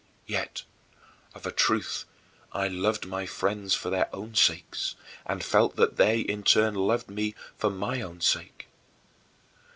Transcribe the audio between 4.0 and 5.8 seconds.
own sakes, and felt